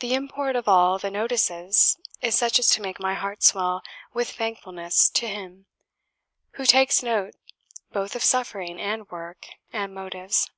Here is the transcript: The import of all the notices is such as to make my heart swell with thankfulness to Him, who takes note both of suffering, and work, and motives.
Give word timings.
The 0.00 0.14
import 0.14 0.56
of 0.56 0.66
all 0.66 0.98
the 0.98 1.10
notices 1.10 1.98
is 2.22 2.34
such 2.34 2.58
as 2.58 2.70
to 2.70 2.80
make 2.80 2.98
my 2.98 3.12
heart 3.12 3.42
swell 3.42 3.82
with 4.14 4.30
thankfulness 4.30 5.10
to 5.10 5.28
Him, 5.28 5.66
who 6.52 6.64
takes 6.64 7.02
note 7.02 7.34
both 7.92 8.16
of 8.16 8.24
suffering, 8.24 8.80
and 8.80 9.06
work, 9.10 9.46
and 9.70 9.92
motives. 9.94 10.50